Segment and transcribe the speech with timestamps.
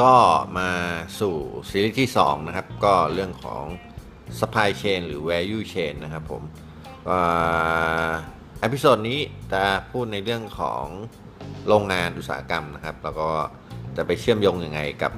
[0.00, 0.14] ก็
[0.58, 0.70] มา
[1.20, 1.36] สู่
[1.70, 3.64] ซีรีส์ที่ 2 นะครับ ก็เรื่องของ
[4.40, 6.42] supply chain หรือ value chain นะครับผม
[8.60, 9.20] episode นี้
[9.52, 10.84] จะพูดในเรื่องของ
[11.66, 13.28] โรงงานอุตสาหกรรมนะครับ แล้วก็
[13.96, 15.12] จะไปเชื่อมโยงยังไงกับ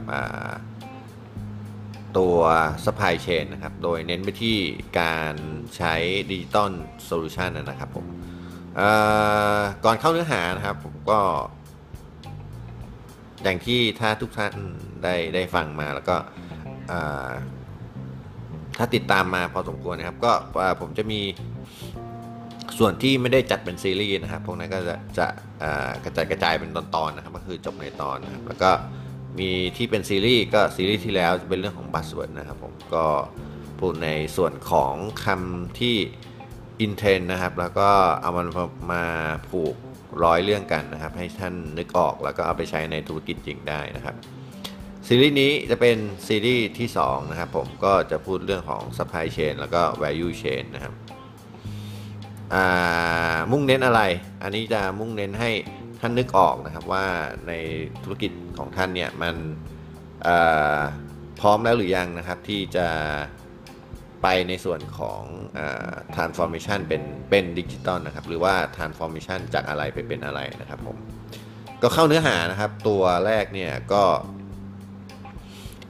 [2.19, 2.37] ตัว
[2.85, 4.57] supply chain นะครับ โดยเน้นไปที่
[5.01, 5.35] การ
[5.77, 5.95] ใช้
[6.31, 6.73] digital
[7.05, 8.07] solution นะครับผม
[9.85, 11.21] ก่อนเข้าเนื้อหานะครับผมก็
[13.45, 14.53] อย่างที่ถ้าทุกท่าน
[15.03, 16.17] ได้ได้ฟังมาแล้วก็
[18.79, 20.33] ถ้าติดตามมาพอสมควรนะครับ ก็
[20.81, 21.21] ผมจะมี
[22.79, 25.27] ส่วนที่ไม่ได้จัดเป็นซีรีส์นะครับ พวกนั้นก็จะจะ
[26.05, 28.71] กระจายกระจายเป็นตอนๆนะครับ ก็คือจบในตอนนะครับ แล้วก็
[29.39, 33.07] มีที่เป็นซีรีส์ก็ซีรีส์ที่แล้วจะเป็นเรื่องของ buzzword นะครับผมก็
[33.81, 35.97] พูดในส่วนของคำที่
[36.81, 37.89] อินเทนนะครับ แล้วก็
[38.21, 38.49] เอามัน
[38.93, 39.05] มา
[39.49, 39.75] ผูก
[40.25, 44.15] ร้อยเรื่องกันนะครับ ให้ท่านนึกออกแล้วก็เอาไปใช้ในธุรกิจจริงได้นะครับ
[45.07, 50.95] ซีรีส์นี้จะเป็นซีรีส์ที่2นะครับผมก็จะพูดเรื่องของ supply chain แล้วก็ value chain นะครับ
[53.51, 54.03] มุ่งเน้นอะไร
[54.43, 55.51] อันนี้จะมุ่งเน้นให้
[56.01, 57.05] ท่านนึกออกนะครับว่า
[57.49, 57.53] ใน
[58.03, 59.37] ธุรกิจของท่านเนี่ยมัน
[61.41, 62.87] พร้อมแล้วหรือยังนะครับที่จะ
[64.27, 65.23] ไปในส่วนของ
[66.17, 70.97] transformation เป็นเป็นดิจิตอลนะครับ หรือว่า transformation จากอะไรไปเป็นอะไรนะครับผม
[71.83, 74.05] ก็เข้าเนื้อหานะครับ ตัวแรกเนี่ยก็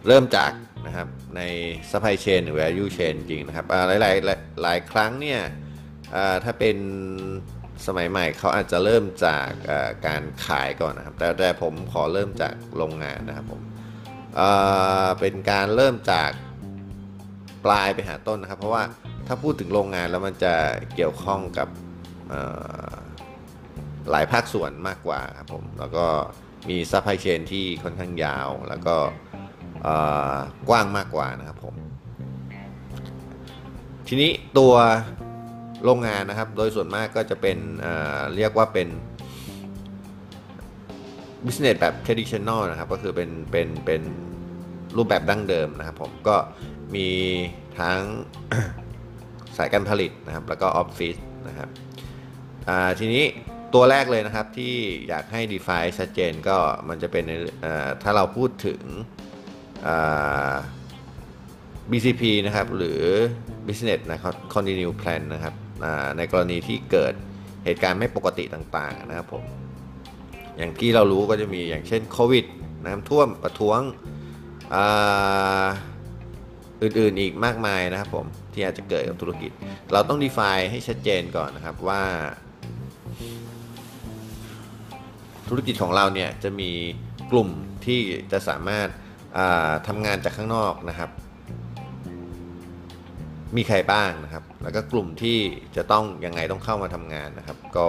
[0.06, 0.52] เริ่มจาก
[0.86, 1.42] นะครับใน
[1.90, 4.16] supply chain หรือ value chain จริงนะครับหลายหลาย
[4.62, 5.40] หลายครั้งเนี่ย
[6.44, 6.76] ถ้าเป็น
[7.86, 9.48] สมัยใหม่เขาอาจจะเริ่มจาก
[10.06, 13.60] การขายก่อนนะครับ แต่แต่ผมขอเริ่มจากโรงงานนะครับผม
[15.20, 16.30] เป็นการเริ่มจาก
[17.64, 18.82] ปลายไปหาต้นนะครับ เพราะว่า
[19.26, 20.54] ถ้าพูดถึงโรงงานแล้วมันจะ
[20.94, 21.68] เกี่ยวข้องกับ
[24.10, 26.06] หลายภาคส่วนมากกว่าครับผมแล้วก็
[26.68, 28.96] มี supply chain ที่ค่อนข้างยาว แล้วก็
[30.68, 31.74] กว้างมากกว่านะครับผม
[34.08, 34.74] ทีนี้ตัว
[35.84, 38.88] โรงงานนะครับ โดยส่วนมากก็จะเป็นเเรียกว่าเป็น
[41.44, 44.02] business แบบ traditional นะครับ ก็คือเป็นเป็นเป็น
[44.96, 46.36] รูปแบบดั้งเดิมนะครับผมก็
[46.94, 47.08] มี
[47.80, 48.00] ทั้ง
[49.56, 51.16] สายการผลิตนะครับ แล้วก็ออฟฟิศ
[51.48, 51.68] นะครับ
[52.98, 53.24] ทีนี้
[53.74, 54.74] ตัวแรกเลยนะครับที่
[55.08, 56.56] อยากให้ define ชัดเจนก็
[56.88, 57.24] มันจะเป็น
[58.02, 58.80] ถ้าเราพูดถึง
[61.90, 63.00] BCP นะครับ หรือ
[63.66, 65.54] Business นะครับ Continue Plan นะครับ
[66.16, 67.14] ในกรณีที่เกิด
[67.64, 69.44] เหตุการณ์ไม่ปกติต่างๆนะครับผม
[70.58, 72.44] อย่างที่เรารู้ก็จะมีอย่างเช่นโควิด
[72.86, 73.80] น้ำท่วมประท้วง
[76.82, 79.50] อื่นๆอีกมากมายนะครับผมที่อาจจะเกิดกับธุรกิจ
[79.92, 82.02] เราต้อง define ให้ชัดเจนก่อนนะครับว่า
[85.48, 86.70] ธุรกิจของเราเนี่ยจะมี
[87.32, 87.48] กลุ่ม
[87.86, 88.00] ที่
[88.32, 88.88] จะสามารถ
[89.88, 91.10] ทำงานจากข้างนอกนะครับ
[93.56, 95.38] มีใครบ้างนะครับ แล้วก็กลุ่มที่
[95.76, 97.88] จะต้องยังไงต้องเข้ามาทำงานนะครับ ก็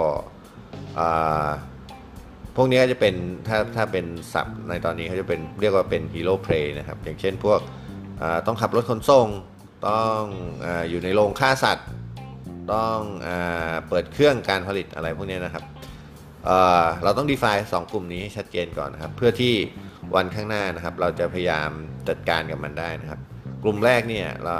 [2.56, 3.14] พวกนี้ก็จะเป็น
[3.48, 7.60] ถ้าถ้าเป็นศัพท์ในตอนนี้เขาจะเป็นเรียกว่าเป็นฮีโร่เพลย์นะครับ อย่างเช่นพวก
[8.46, 9.28] ต้องขับรถขนส่ง
[9.88, 10.20] ต้อง
[10.64, 11.88] ออยู่ในโรงฆ่าสัตว์
[12.72, 13.28] ต้องอ
[13.88, 15.64] เปิดเครื่องการผลิตอะไรพวกนี้นะครับ
[16.44, 19.54] เเราต้อง define สองกลุ่มนี้ให้ชัดเจนก่อนนะครับ เพื่อที่
[20.14, 21.70] วันข้างหน้านะครับ เราจะพยายาม
[22.08, 23.20] จัดการกับมันได้นะครับ
[23.62, 24.56] กลุ่มแรกเนี่ยเรา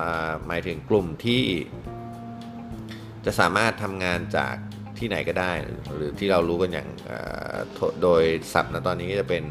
[0.47, 1.43] หมายถึงกลุ่มที่
[3.25, 4.55] จะสามารถทำงานจาก
[5.01, 5.53] ที่ไหนก็ได้
[5.97, 6.89] หรือที่เรารู้กันอย่าง
[8.03, 9.45] โดยศัพท์นะตอนนี้จะเป็น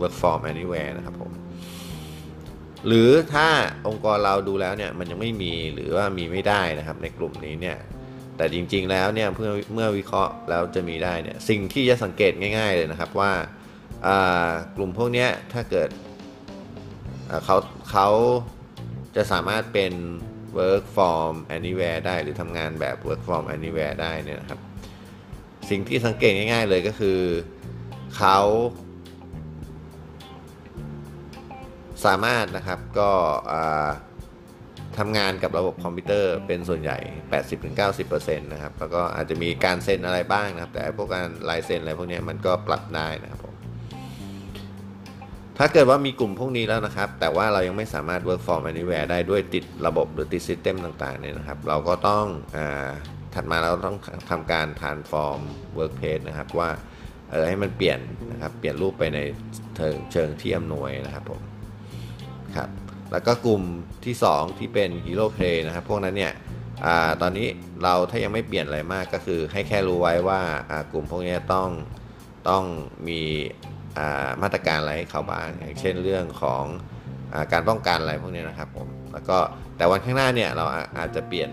[0.00, 1.32] work from anywhere นะครับผม
[2.86, 3.48] หรือถ้า
[3.88, 7.78] องค์กรเราดูแล้วเนี่ยมันยังไม่มีหรือว่ามีไม่ได้นะครับในกลุ่มนี้เนี่ย
[8.36, 13.32] แต่จริงๆแล้วเนี่ยเมื่อเมื่อวิเคราะห์แล้วจะมีได้เนี่ยสิ่งที่จะสังเกตง่าย ๆเลยนะครับว่า
[14.76, 15.88] กลุ่มพวกนี้ถ้าเกิด
[17.44, 17.56] เขา
[17.90, 18.08] เขา
[19.16, 19.92] จะสามารถเป็น
[20.58, 24.60] work from anywhere ได้หรือทำงานแบบ work from anywhere ได้เนี่ยนะครับ
[25.70, 27.18] สิ่งที่สังเกตง่าย ๆ เลยก็คือ
[28.16, 28.38] เขา
[32.04, 33.10] สามารถนะครับก็
[34.98, 36.98] ทำงานกับระบบคอมพิวเตอร์เป็นส่วนใหญ่
[37.76, 43.54] 80-90%นะครับ แล้วก็อาจจะมีการเซ็นอะไรบ้างนะครับ แต่พวกการลายเซ็นอะไรพวกนี้มันก็ปรับได้นะครับผม
[45.58, 52.24] ถ้าเกิดว่ามีกลุ่มพวกนี้แล้วนะครับ แต่ว่าเรายังไม่สามารถ work from anywhere ได้ด้วยติดระบบหรือติด system ต่างๆเนี่ยนะครับ เราก็ต้อง
[52.56, 52.58] อ
[53.34, 53.96] ถัดมาเราต้อง
[54.30, 55.40] ทำการ transform
[55.78, 56.70] workplace นะครับว่า
[57.30, 58.00] เออให้มันเปลี่ยน
[58.32, 59.18] นะครับเปลี่ยนรูปไปใน
[60.12, 61.40] เชิงที่อำนวยนะครับผม
[62.56, 62.68] ครับ
[63.12, 63.62] แล้วก็กลุ่ม
[64.04, 66.32] ที่ 2 ที่เป็น hero play นะครับ พวกนั้นเนี่ย
[66.84, 66.86] อ
[67.22, 67.46] ตอนนี้
[67.82, 70.40] เราถ้ายังไม่เปลี่ยนอะไรมากก็คือให้แค่รู้ไว้ว่า
[70.92, 71.68] กลุ่มพวกนี้ต้อง
[72.48, 72.64] ต้อง
[73.08, 73.20] มี
[74.42, 76.64] มาตรการอะไรให้เขาบ้างอย่างเช่นเรื่องของ
[77.32, 79.38] อการป้องกันอะไรพวกนี้นะครับผมแล้วก็
[79.76, 80.64] แต่วันข้างหน้าเนี่ยเรา
[80.98, 81.50] อาจจะเปลี่ยน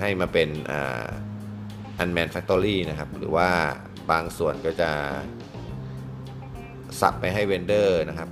[0.00, 0.48] ให้มาเป็น
[2.02, 3.48] unmanned factory นะครับ หรือว่า
[4.10, 4.90] บางส่วนก็จะ
[7.00, 8.28] สับไปให้เวนเดอร์นะครับ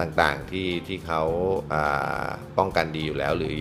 [0.00, 1.22] ต่างๆที่ที่เขา
[2.58, 3.52] ป้องกันดีอยู่แล้วหรือ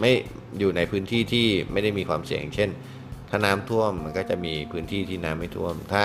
[0.00, 0.12] ไม่
[0.58, 2.70] อยู่ในพื้นที่ที่ไม่ได้มีความเสี่ยง เช่น
[3.30, 6.04] ถ้าน้ำท่วมมันก็จะมีพื้นที่ที่น้ำไม่ท่วม ถ้า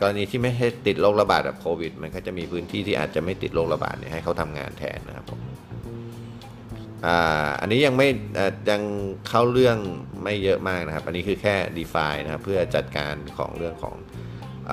[0.00, 5.40] กรณีที่ไม่ให้ติดโรคระบาดแบบโควิด มันก็จะมีพื้นที่ที่อาจจะไม่ติดโรคระบาดเนี่ยให้เขาทำงานแทนนะครับผม
[7.60, 8.08] อันนี้ยังไม่
[8.70, 8.82] ยัง
[9.28, 9.78] เข้าเรื่อง
[10.22, 13.96] ไม่เยอะมากนะครับ อันนี้คือแค่ define นะครับ เพื่อจัดการของเรื่องของ
[14.70, 14.72] อ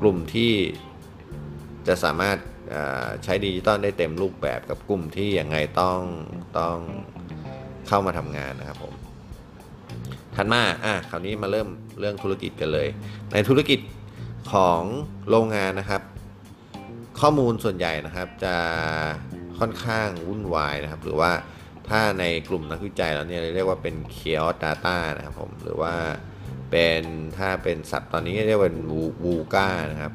[0.00, 0.52] กลุ่มที่
[1.88, 2.38] จะสามารถ
[3.24, 6.00] ใช้ดิจิตอลได้เต็มรูปแบบกับกลุ่มที่ยังไงต้อง
[6.58, 6.76] ต้อง
[7.88, 8.94] เข้ามาทำงานนะครับผม
[10.36, 11.68] ถัดมาอะคราวนี้มาเริ่ม
[12.00, 12.88] เรื่องธุรกิจกันเลย
[13.32, 13.80] ในธุรกิจ
[14.52, 14.82] ของ
[15.28, 16.02] โรงงานนะครับ
[17.22, 18.54] ข้อมูลส่วนใหญ่นะครับจะ
[19.58, 21.32] ค่อนข้างวุ่นวายนะครับ หรือว่า
[21.88, 25.94] ถ้าในกลุ่มนักวิจัยเราเนี่ยเรียกว่าเป็น chaos data นะครับผมหรือว่า
[26.70, 27.02] เป็น
[27.38, 28.70] ถ้าเป็นสัตว์ตอนนี้เรียกว่า
[29.24, 30.12] วูก้านะครับ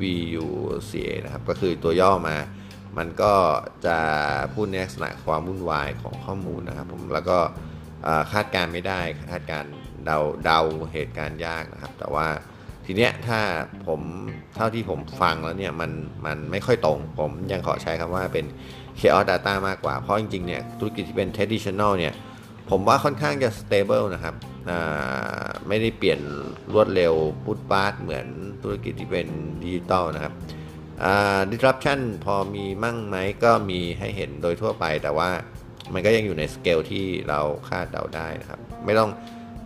[0.00, 2.36] VUCA นะครับ ก็คือตัวย่อมา
[2.98, 3.34] มันก็
[3.86, 3.98] จะ
[4.54, 7.38] พูดในลักษณะความวุ่นวายของข้อมูลนะครับผมแล้วก็
[8.32, 9.00] คาดการไม่ได้
[9.32, 9.64] คาดการ
[10.04, 10.60] เดาเดา
[10.92, 12.28] เหตุการณ์ยากนะครับ แต่ว่า
[12.86, 13.40] ทีเนี้ยถ้า
[13.86, 14.00] ผม
[14.56, 15.90] เท่าที่ผมฟังแล้วเนี่ยมัน
[16.26, 18.44] มันไม่ค่อยตรง ผมยังขอใช้คำว่าเป็น
[19.00, 22.14] chaos data มากกว่า เพราะจริงๆเนี่ยธุรกิจที่เป็น traditional เนี่ย
[22.70, 24.34] ผมว่าค่อนข้างจะ stable นะครับ
[25.68, 26.20] ไม่ได้เปลี่ยน
[26.72, 27.14] รวดเร็ว
[27.44, 28.26] พุทปาดเหมือน
[28.62, 29.26] ธุรกิจที่เป็น
[29.62, 30.34] ดิจิตอลนะครับ
[31.50, 35.30] disruption พอมีมั่งไหมก็มีให้เห็นโดยทั่วไป แต่ว่า
[35.92, 39.10] มันก็ยังอยู่ในสเกลที่เราคาดเดาได้นะครับ ไม่ต้อง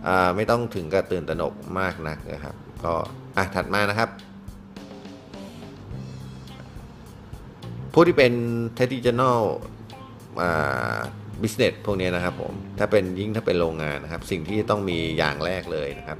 [0.07, 2.93] อไม่ต้องถึงกับตื่นตระหนกมากนักนะครับ ก็
[3.37, 4.09] อะถัดมานะครับ
[7.93, 8.33] ผู้ที่เป็น
[8.77, 9.39] traditional
[11.41, 16.19] business พวกนี้นะครับผม ถ้าเป็นยิ่งถ้าเป็นโรงงานนะครับ สิ่งที่ต้องมีอย่างแรกเลยนะครับ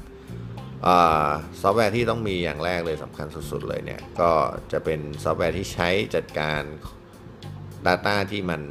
[1.61, 4.31] ซอฟต์แวร์ที่ต้องมีอย่างแรกเลยสำคัญสุด ๆ เลยเนี่ย ก็
[4.71, 6.61] จะเป็นซอฟต์แวร์ที่ใช้จัดการ
[7.87, 8.61] Data ที่มัน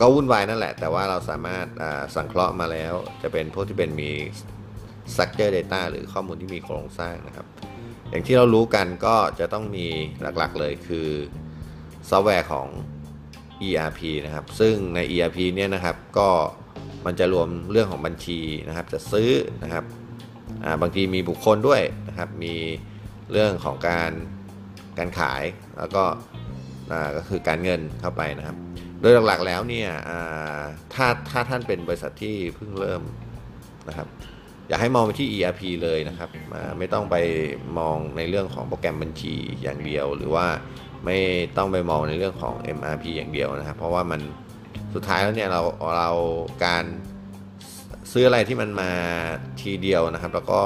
[0.00, 1.66] ก็วุ่นวายนั่นแหละ แต่ว่าเราสามารถ
[2.16, 4.10] สังเคราะห์มาแล้ว จะเป็นพวกที่เป็นมี
[5.12, 7.46] structure data หรือข้อมูลที่มีโครงสร้างนะครับ
[8.10, 9.86] อย่างที่เรารู้กันก็จะต้องมี
[10.20, 11.08] หลักๆเลยคือ
[12.10, 12.68] ซอฟต์แวร์ของ
[13.68, 16.28] ERP นะครับ ซึ่งใน ERP เนี่ยนะครับก็
[17.06, 19.30] มันจะรวมเรื่องของบัญชีนะครับ จะซื้อ
[19.62, 19.84] นะครับ
[20.82, 22.54] บางทีมีบุคคลด้วยนะครับ มี
[23.32, 24.12] เรื่องของการ
[24.98, 25.42] การขาย
[25.78, 26.02] แล้วก็
[27.16, 28.56] ก็คือการเงินเข้าไปนะครับ
[29.00, 29.90] โดยหลักๆแล้วเนี่ย
[30.94, 33.02] ถ้าถ้าท่านเป็นบริษัทที่เพิ่งเริ่ม
[33.88, 34.08] นะครับ
[34.68, 36.28] อยากให้มองไปที่ ERP เลยนะครับ
[36.78, 37.16] ไม่ต้องไป
[37.78, 40.46] มองในเรื่องของโปรแกรมบัญชีอย่างเดียว หรือว่า
[41.04, 41.18] ไม่
[41.56, 44.20] ต้องไปมองในเรื่องของ MRP อย่างเดียวนะครับ เพราะว่ามัน
[44.94, 45.62] สุดท้ายแล้วเนี่ยเรา
[45.98, 46.10] เรา
[46.64, 46.84] การ
[48.12, 48.90] ซื้ออะไรที่มันมา
[49.62, 50.60] ทีเดียวนะครับ แล้วก็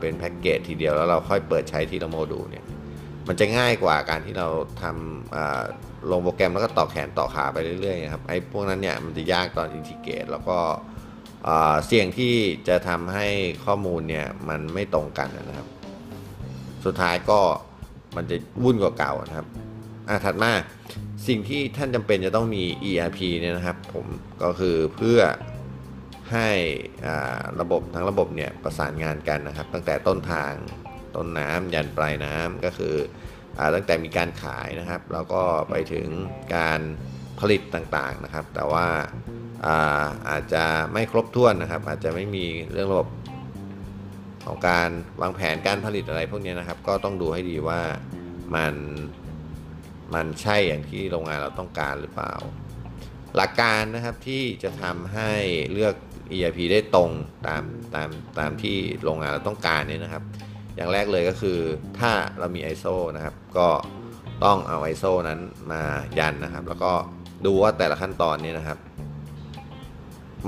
[0.00, 2.64] เป็นแพ็กเกจทีเดียวแล้วเราค่อยเปิดใช้ทีละโมดูลเนี่ย
[3.28, 4.48] มันจะง่ายกว่าการที่เรา
[4.82, 10.58] ทำลงโปรแกรมแล้วก็ต่อแขนต่อขาไปเรื่อยๆครับไอ้พวกนั้นเนี่ยมันจะยากตอนอินทิเกรตแล้วก็
[11.86, 12.34] เสี่ยงที่
[12.68, 13.26] จะทำให้
[13.64, 15.68] ข้อมูลเนี่ยมันไม่ตรงกันนะครับ
[16.84, 17.40] สุดท้ายก็
[18.16, 19.46] มันจะวุ่นกว่าเก่านะครับ
[20.08, 20.52] อะถัดมา
[21.28, 24.06] สิ่งที่ท่านจำเป็นจะต้องมี ERP เนี่ยนะครับ ผม
[24.42, 25.20] ก็คือเพื่อ
[26.32, 26.48] ให้
[27.60, 30.52] ระบบทั้งระบบเนี่ยประสานงานกันนะครับ ตั้งแต่ต้นทาง
[31.16, 32.94] ต้นน้ำยันปลายน้ำก็คือ
[33.58, 36.06] อตั้งแต่มีการขายนะครับ แล้วก็ไปถึง
[36.56, 36.80] การ
[37.40, 38.86] ผลิตต่างๆนะครับ แต่ว่า
[39.64, 43.08] อาอาจจะไม่ครบถ้วนนะครับ อาจจะไม่มีเรื่องระบบ
[44.44, 44.90] ของการ
[45.20, 47.80] วางแผนการผลิตอะไรพวกนี้นะครับ ก็ต้องดูให้ดีว่า
[48.54, 48.74] มัน
[50.14, 52.32] มันใช่อย่างที่โรงงานเราต้องการหรือเปล่า
[53.36, 55.32] หลักการนะครับที่จะทำให้
[55.72, 55.94] เลือก
[56.32, 57.10] ERP ได้ตรง
[57.46, 57.62] ตาม
[57.94, 60.22] ตามตามที่โรงงานเราต้องการเนี่ยนะครับ
[60.76, 61.58] อย่างแรกเลยก็คือ
[61.98, 63.68] ถ้าเรามี ISO นะครับ ก็
[64.44, 65.40] ต้องเอา ISO นั้น
[65.72, 65.82] มา
[66.18, 66.92] ยันนะครับ แล้วก็
[67.46, 68.78] ดูว่าแต่ละขั้นตอนนี้นะครับ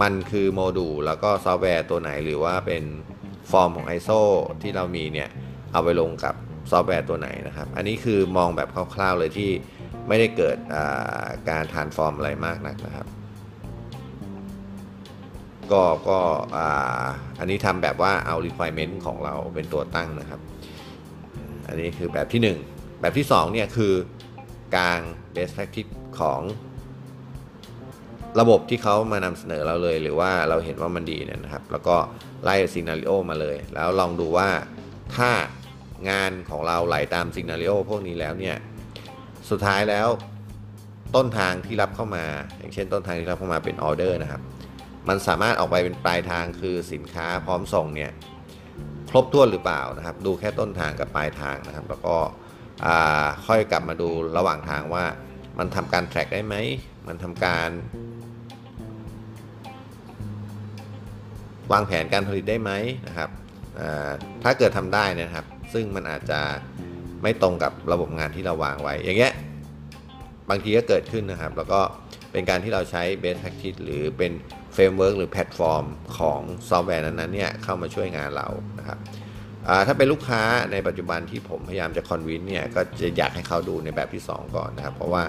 [0.02, 2.84] มันคือโมดูลแล้วก็ซอฟต์แวร์ตัวไหนหรือว่าเป็น
[3.50, 4.20] ฟอร์มของ ISO
[4.62, 5.28] ที่เรามีเนี่ย
[5.72, 6.34] เอาไปลงกับ
[6.70, 9.50] ซอฟต์แวร์ตัวไหนนะครับ อันนี้คือมองแบบคร่าวๆเลยที่
[10.08, 10.56] ไม่ได้เกิด
[11.48, 13.06] การ transform อะไรมากนักนะครับ
[15.72, 16.18] ก็ก็
[17.38, 20.40] อันนี้ทำแบบว่าเอา requirement ของเราเป็นตัวตั้งนะครับ
[21.68, 23.94] อันนี้คือแบบที่ 1 แบบที่2เนี่ยคือ
[24.76, 25.00] กลาง
[25.34, 26.40] best practice ของ
[28.40, 31.96] ระบบที่เขามานำเสนอเราเลย หรือว่าเราเห็นว่ามันดีเนี่ยนะครับ แล้วก็
[32.44, 34.48] ไล่ซีนารีโอมาเลย แล้วลองดูว่า
[35.16, 35.30] ถ้า
[36.10, 38.56] งานของเราไหลาตามซีนารีโอพวกนี้แล้วเนี่ย
[39.50, 40.08] สุดท้ายแล้ว
[41.16, 42.24] ต้นทางที่รับเข้ามา
[42.58, 44.42] อย่างเช่นต้นทางที่รับเข้ามาเป็นออเดอร์นะครับ
[45.08, 48.12] มันสามารถออกไปเป็นปลายทางคือสินค้าพร้อมส่งเนี่ย
[49.10, 52.16] ครบถ้วนหรือเปล่านะครับ ดูแค่ต้นทางกับปลายทางนะครับ แล้วก็
[53.46, 55.04] ค่อยกลับมาดูระหว่างทางว่า
[55.58, 56.54] มันทำการแทร็กได้ไหม
[57.08, 57.70] มันทำการ
[61.72, 62.70] วางแผนการผลิตได้ไหม
[63.08, 63.30] นะครับ
[64.42, 66.40] ถ้าเกิดทำได้นะครับ ซึ่งมันอาจจะ
[67.22, 69.32] ไม่ตรงกับระบบงานที่เราวางไว้ อย่างเงี้ย
[70.50, 71.80] บางทีก็เกิดขึ้นนะครับ แล้วก็
[72.32, 74.32] เป็นการที่เราใช้ best practice หรือเป็น
[74.74, 75.84] framework หรือแพลตฟอร์ม
[76.18, 78.98] ของซอฟต์แวร์นั้นๆเนี่ยเข้ามาช่วยงานเรานะครับ
[79.86, 80.42] ถ้าเป็นลูกค้า
[80.72, 85.24] ในปัจจุบันที่ผมพยายามจะ convince เนี่ยก็จะอยากให้เขาดูในแบบที่ 2 ก่อนนะครับ เพราะว่า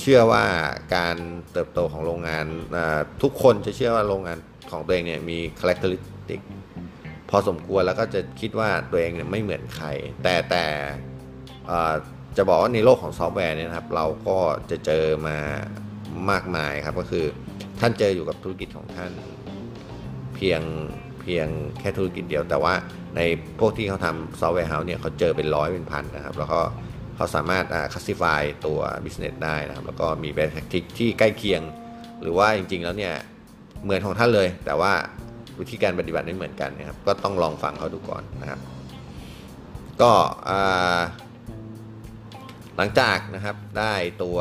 [0.00, 0.44] เชื่อว่า
[0.96, 1.16] การ
[1.52, 2.46] เติบโตของโรงงาน
[3.22, 4.38] ทุกคนจะเชื่อว่าโรงงาน
[4.70, 6.40] ของตัวเองเนี่ยมีคุณลักษณะ
[7.30, 9.88] พอสมควรแล้วก็จะคิดว่าตัวเองเนี่ยไม่เหมือนใคร
[10.22, 10.64] แต่แต่
[12.36, 14.38] จะบอกว่าในโลกของซอฟต์แวร์เนี่ยครับเราก็
[14.70, 15.38] จะเจอมา
[16.30, 17.24] มากมายครับก็คือ
[17.80, 19.12] ท่านเจออยู่กับธุรกิจของท่าน
[20.34, 20.62] เพียง
[21.20, 21.46] เพียง
[21.80, 22.74] แค่ธุรกิจเดียว แต่ว่า
[23.16, 23.20] ใน
[23.60, 26.60] พวกที่เขาทำ software house เนี่ยเขาเจอเป็นร้อยเป็นพันนะครับ แล้วก็
[27.16, 30.64] เขาสามารถ classify ตัว business ได้นะครับ แล้วก็มี best practice
[30.98, 31.62] ที่ใกล้เคียง
[32.22, 33.14] หรือว่าจริงๆแล้วเนี่ย
[33.84, 34.92] เหมือนของท่านเลย แต่ว่า
[35.60, 38.60] วิธีการปฏิบัติไม่เหมือนกันนะครับ ก็ต้องลองฟังเขาดูก่อนนะครับ
[40.02, 40.12] ก็
[42.76, 44.38] หลังจากนะครับได้ตัว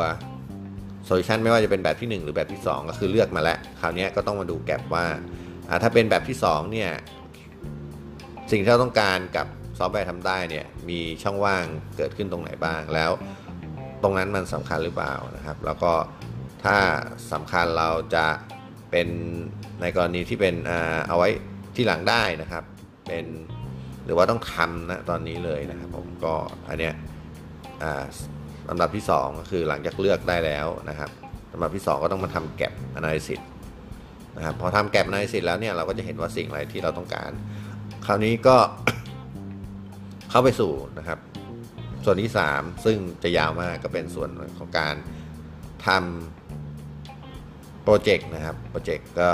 [1.06, 5.06] solution ไม่ว่าจะเป็นแบบที่ 1 หรือแบบที่ 2 ก็คือเลือกมาแล้วคราวนี้ก็ต้องมาดู gap ว่า
[5.84, 6.92] ถ้าเป็นแบบที่2เนี่ย
[8.52, 11.66] สิ่งที่เราต้องการกับซอฟต์แวร์ทำได้เนี่ยมีช่องว่าง
[11.98, 13.12] เกิดขึ้นตรงไหนบ้าง แล้ว
[14.04, 15.94] ตรงนั้นมันสำคัญหรือเปล่านะครับ แล้วก็
[16.64, 16.78] ถ้า
[17.32, 18.26] สำคัญเราจะ
[18.92, 19.08] เป็น
[19.82, 20.56] ในกรณีที่เป็น
[21.08, 21.30] เอาไว้
[21.76, 22.64] ที่หลังได้นะครับ
[23.08, 23.26] เป็น
[24.06, 26.34] หรือว่าต้องทำนะตอนนี้เลยนะครับผมก็
[26.70, 26.94] อันเนี้ย
[28.70, 31.10] ลำดับที่ 2 ก็คือหลังจากเลือกได้แล้วนะครับ
[31.54, 33.42] ลำดับที่ 2 ก็ต้องมาทำแกลบ analysis
[34.38, 37.32] นะครับพอทำแกลบ analysis แล้วเนี่ยเราก็จะเห็นว่าสิ่งอะไรที่เราต้องการ
[38.06, 38.58] คราวนี้ก็
[40.30, 41.20] เข้าไปสู่นะครับ
[42.06, 44.96] ส่วนที่ 3 ซึ่งจะยาวมากก็เป็นส่วนของการ
[45.88, 46.37] ทำ
[47.90, 49.30] โปรเจกต์นะครับโปรเจกต์ก็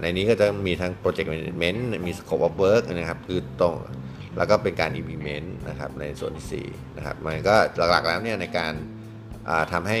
[0.00, 3.74] ในนี้ก็จะมีทั้ง project management มี scope of work นะครับคือตรง
[4.36, 7.54] แล้วก็เป็นการ implement นะครับในส่วนที่4นะครับมันก็
[7.90, 8.72] หลักๆแล้วเนี่ยในการ
[9.72, 10.00] ทำให้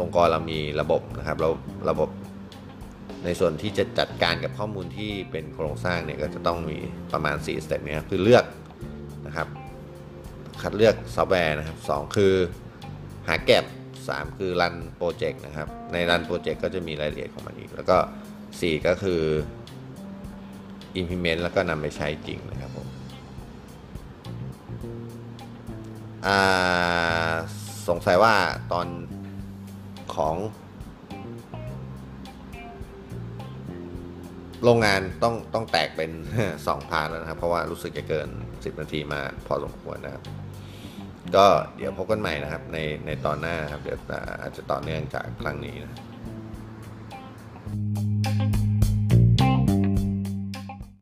[0.00, 1.50] องค์กรเรามีระบบนะครับเรา
[1.90, 2.08] ระบบ
[3.24, 6.78] ในส่วนที่จะจัดการกับข้อมูลที่เป็นโครงสร้างเนี่ยก็จะต้องมี
[7.12, 8.44] ประมาณ 4 step เนี้ยคือเลือก
[9.26, 9.48] นะครับ
[10.62, 12.34] คัดเลือกซอฟต์แวร์นะครับ 2 คือ
[13.28, 13.64] หา gap
[14.12, 17.96] 3 คือ run โปรเจกต์นะครับ ใน run โปรเจกต์ก็จะมีรายละเอียดของมันอีก แล้วก็
[18.46, 19.22] 4 ก็คือ
[21.00, 22.88] implement แล้วก็นำไปใช้จริงนะครับผม
[27.88, 28.34] สงสัยว่า
[28.72, 28.86] ตอน
[30.16, 30.36] ของ
[34.62, 36.10] โรงงานต้องต้องแตกเป็น
[36.50, 40.22] 2 part แล้วนะครับ เพราะว่ารู้สึกจะเกิน 10 นาทีมาพอสมควรนะครับ
[41.36, 43.98] ก็เดี๋ยวพบกันใหม่นะครับในในตอนหน้าครับเดี๋ยว
[44.42, 45.92] อาจจะต่อเนื่องจากครั้งนี้นะ